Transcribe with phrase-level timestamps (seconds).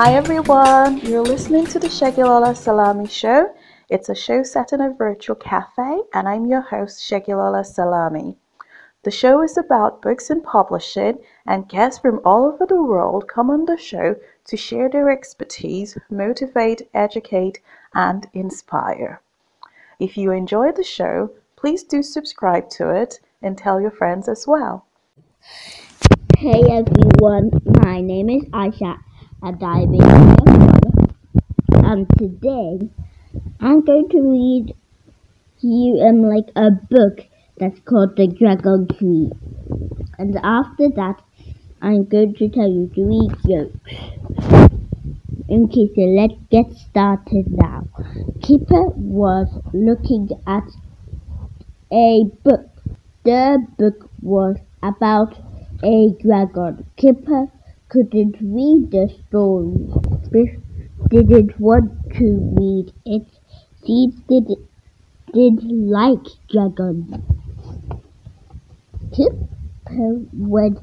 [0.00, 3.52] Hi everyone, you're listening to the Segilola Salami Show.
[3.88, 8.36] It's a show set in a virtual cafe, and I'm your host, Segilola Salami.
[9.02, 11.18] The show is about books and publishing,
[11.48, 14.14] and guests from all over the world come on the show
[14.44, 17.58] to share their expertise, motivate, educate,
[17.92, 19.20] and inspire.
[19.98, 24.46] If you enjoy the show, please do subscribe to it and tell your friends as
[24.46, 24.86] well.
[26.38, 27.50] Hey everyone,
[27.82, 29.00] my name is Aisha
[29.42, 29.94] and I'm
[31.84, 32.90] And today
[33.60, 34.74] I'm going to read
[35.60, 39.30] you um like a book that's called The Dragon Tree.
[40.18, 41.22] And after that
[41.80, 43.78] I'm going to tell you three jokes.
[45.50, 47.86] Okay, so let's get started now.
[48.42, 50.64] Kipper was looking at
[51.92, 52.66] a book.
[53.24, 55.38] The book was about
[55.82, 56.84] a dragon.
[56.96, 57.46] Kipper
[57.88, 59.88] couldn't read the story.
[60.30, 60.50] Biff
[61.08, 62.26] didn't want to
[62.58, 63.26] read it.
[63.84, 64.48] He did,
[65.32, 67.14] did like dragons.
[69.14, 70.78] Kipper went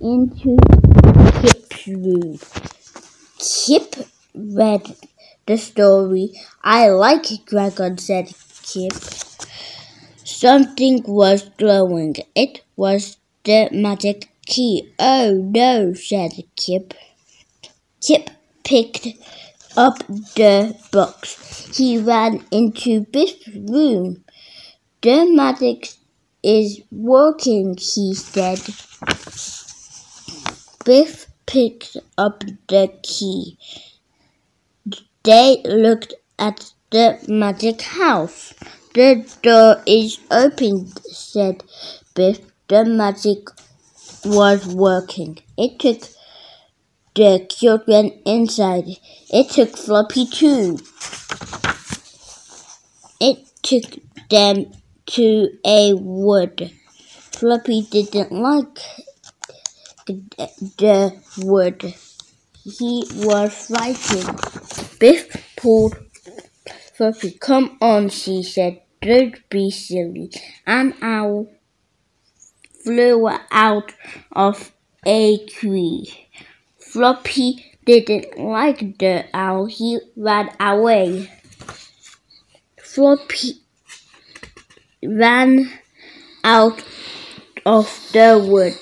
[0.00, 0.56] into
[1.40, 2.38] Kip's room.
[3.38, 3.94] Kip
[4.34, 4.82] read
[5.46, 6.32] the story.
[6.62, 8.92] I like dragons, said Kip.
[10.24, 12.16] Something was glowing.
[12.34, 14.92] It was the magic key.
[14.98, 16.94] Oh no, said Kip.
[18.00, 18.30] Kip
[18.64, 19.06] picked
[19.76, 19.98] up
[20.34, 21.76] the box.
[21.76, 24.24] He ran into Biff's room.
[25.02, 25.92] The magic
[26.42, 28.60] is working, he said.
[30.84, 33.58] Biff picked up the key.
[35.24, 38.54] They looked at the magic house.
[38.94, 41.62] The door is open, said
[42.14, 42.40] Biff.
[42.68, 43.48] The magic
[44.24, 45.38] was working.
[45.56, 46.02] It took
[47.14, 48.84] the children inside.
[49.30, 50.78] It took Floppy too.
[53.20, 54.72] It took them
[55.06, 56.70] to a wood.
[57.32, 58.78] Floppy didn't like
[60.06, 61.94] the wood.
[62.62, 64.40] He was frightened.
[64.98, 65.96] Biff pulled
[66.94, 67.32] Floppy.
[67.32, 68.82] Come on, she said.
[69.00, 70.30] Don't be silly.
[70.66, 71.46] An owl
[72.88, 73.92] flew out
[74.32, 74.72] of
[75.04, 76.10] a tree.
[76.78, 79.66] Floppy didn't like the owl.
[79.66, 81.30] He ran away.
[82.82, 83.60] Floppy
[85.02, 85.70] ran
[86.42, 86.82] out
[87.66, 88.72] of the wood.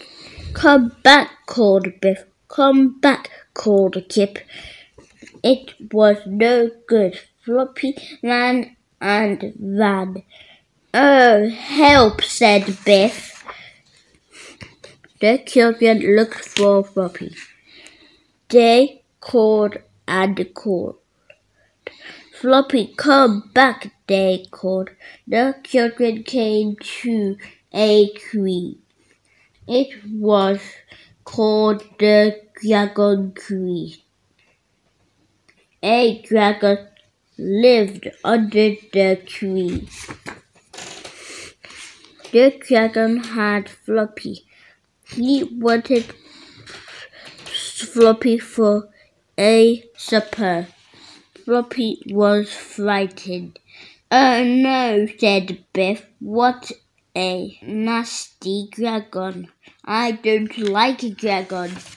[0.52, 2.22] Come back, called Biff.
[2.46, 4.38] Come back, called Kip.
[5.42, 7.18] It was no good.
[7.44, 10.22] Floppy ran and ran.
[10.94, 13.35] Oh, help, said Biff.
[15.18, 17.34] The children looked for Floppy.
[18.50, 20.96] They called and called.
[22.34, 24.90] Floppy, come back, they called.
[25.26, 27.38] The children came to
[27.72, 28.78] a tree.
[29.66, 30.60] It was
[31.24, 34.04] called the dragon tree.
[35.82, 36.88] A dragon
[37.38, 39.88] lived under the tree.
[42.32, 44.45] The dragon had Floppy.
[45.08, 46.14] He wanted
[47.44, 48.88] Floppy for
[49.38, 50.66] a supper.
[51.44, 53.58] Floppy was frightened.
[54.10, 56.06] Oh no, said Biff.
[56.20, 56.72] What
[57.16, 59.48] a nasty dragon.
[59.84, 61.96] I don't like dragons.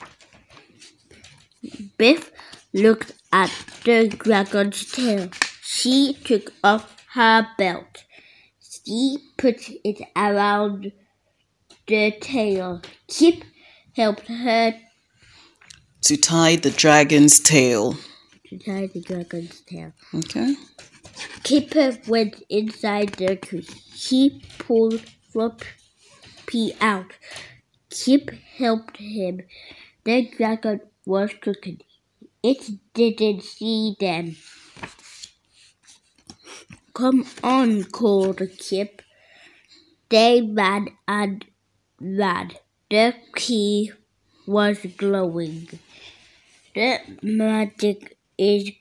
[1.97, 2.31] Biff
[2.73, 3.51] looked at
[3.83, 5.29] the dragon's tail.
[5.61, 8.05] She took off her belt.
[8.61, 10.91] She put it around
[11.89, 12.81] the tail.
[13.07, 13.43] Kip
[13.95, 14.75] helped her
[16.01, 17.95] to tie the dragon's tail.
[18.49, 19.91] To tie the dragon's tail.
[20.13, 20.55] Okay.
[21.43, 23.67] Kipper went inside the tree.
[23.93, 25.01] He pulled
[25.31, 27.11] Floppy out.
[27.89, 29.41] Kip helped him.
[30.03, 31.81] The dragon was cooking.
[32.43, 34.35] It didn't see them.
[36.93, 39.01] Come on, called Kip.
[40.09, 41.45] They ran and
[41.99, 42.51] ran.
[42.89, 43.91] The key
[44.47, 45.67] was glowing.
[46.73, 48.71] The magic is.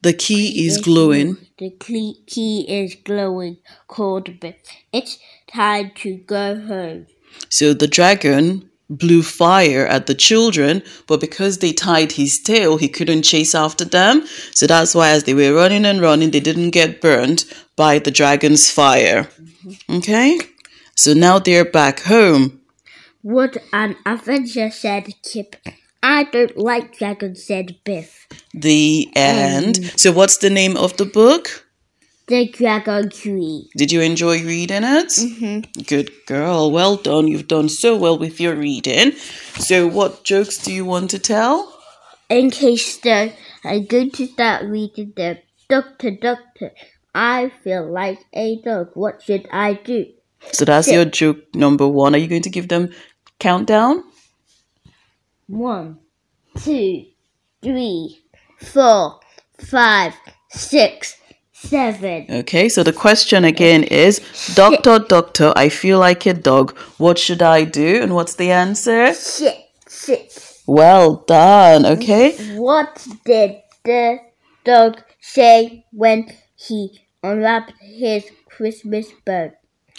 [0.00, 1.38] The key is glowing.
[1.58, 3.56] The key is glowing,
[3.88, 4.56] called Biff.
[4.92, 5.18] It's
[5.52, 7.06] time to go home.
[7.48, 12.88] So the dragon blew fire at the children, but because they tied his tail, he
[12.88, 14.24] couldn't chase after them.
[14.54, 17.44] So that's why, as they were running and running, they didn't get burned
[17.76, 19.24] by the dragon's fire.
[19.24, 19.96] Mm-hmm.
[19.96, 20.38] Okay?
[20.98, 22.60] So now they're back home.
[23.22, 25.54] What an adventure, said Kip.
[26.02, 28.26] I don't like dragons, said Biff.
[28.52, 29.92] The end.
[29.96, 31.68] so, what's the name of the book?
[32.26, 33.70] The Dragon Tree.
[33.76, 35.10] Did you enjoy reading it?
[35.10, 35.82] Mm-hmm.
[35.82, 36.72] Good girl.
[36.72, 37.28] Well done.
[37.28, 39.12] You've done so well with your reading.
[39.60, 41.80] So, what jokes do you want to tell?
[42.28, 46.72] In case the, I'm going to start reading the Doctor, Doctor.
[47.14, 48.90] I feel like a dog.
[48.94, 50.06] What should I do?
[50.52, 50.94] So, that's Sit.
[50.94, 52.14] your joke number one.
[52.14, 52.90] Are you going to give them
[53.38, 54.04] countdown?
[55.46, 55.98] One,
[56.58, 57.06] two,
[57.62, 58.18] three,
[58.58, 59.20] four,
[59.58, 60.14] five,
[60.50, 61.16] six,
[61.52, 62.26] seven.
[62.28, 64.20] Okay, so the question again is
[64.54, 66.76] Doctor, doctor, I feel like a dog.
[66.98, 68.02] What should I do?
[68.02, 69.12] And what's the answer?
[69.14, 69.56] Sit,
[69.86, 70.60] sit.
[70.66, 71.86] Well done.
[71.86, 74.18] Okay, What did the
[74.64, 79.52] dog say when he unwrapped his Christmas bow?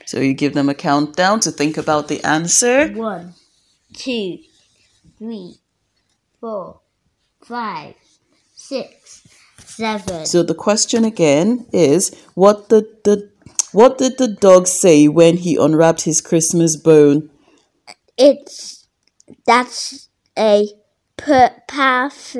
[0.09, 2.87] So you give them a countdown to think about the answer.
[2.93, 3.35] One,
[3.93, 4.39] two,
[5.19, 5.57] three,
[6.39, 6.79] four,
[7.43, 7.93] five,
[8.55, 9.27] six,
[9.59, 10.25] seven.
[10.25, 13.29] So the question again is what did the
[13.71, 17.29] what did the dog say when he unwrapped his Christmas bone?
[18.17, 18.87] It's
[19.45, 20.69] that's a
[21.17, 22.35] per path.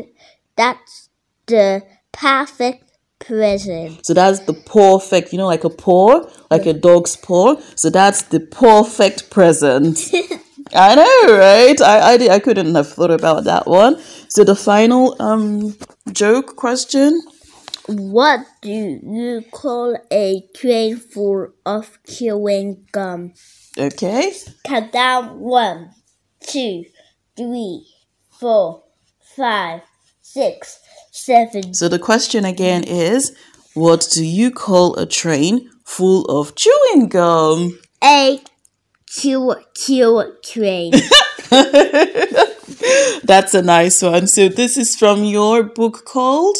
[0.55, 1.09] That's
[1.45, 2.88] the perfect
[3.19, 4.05] present.
[4.05, 7.55] So that's the perfect, you know, like a paw, like a dog's paw.
[7.75, 9.99] So that's the perfect present.
[10.75, 11.81] I know, right?
[11.81, 13.99] I, I, I couldn't have thought about that one.
[14.27, 15.75] So the final um
[16.11, 17.21] joke question.
[17.87, 23.33] What do you call a train full of chewing gum?
[23.75, 24.31] Okay.
[24.63, 25.95] Count down one,
[26.39, 26.85] two,
[27.35, 27.87] three,
[28.39, 28.83] four,
[29.35, 29.81] five,
[30.21, 30.79] six,
[31.11, 31.73] seven.
[31.73, 33.35] So the question again is,
[33.73, 37.79] what do you call a train full of chewing gum?
[38.03, 38.39] A
[39.07, 40.93] chew chew train.
[43.23, 44.27] That's a nice one.
[44.27, 46.57] So this is from your book called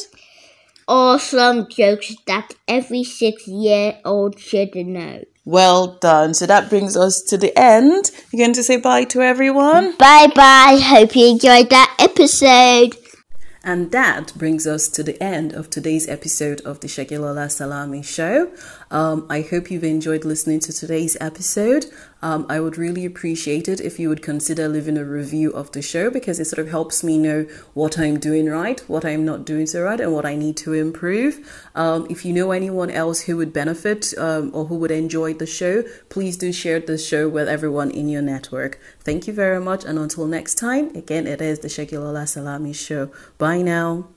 [0.89, 5.23] awesome jokes that every six year old should know.
[5.45, 6.33] Well Done.
[6.33, 8.11] So that brings us to the end.
[8.31, 9.95] You're going to say bye to everyone?
[9.97, 10.79] Bye bye.
[10.81, 12.95] Hope you enjoyed that episode.
[13.69, 18.51] And that brings us to the end of today's episode of the Segilola Salami Show.
[18.89, 21.86] Um, I hope you've enjoyed listening to today's episode.
[22.21, 25.81] Um, I would really appreciate it if you would consider leaving a review of the
[25.81, 27.44] show because it sort of helps me know
[27.74, 30.74] what I'm doing right, what I'm not doing so right, and what I need to
[30.74, 31.69] improve.
[31.75, 35.48] Um, if you know anyone else who would benefit um, or who would enjoy the
[35.48, 38.80] show, please do share the show with everyone in your network.
[39.00, 43.12] Thank you very much, and until next time, again, it is the Segilola Salami Show.
[43.38, 44.10] Bye now.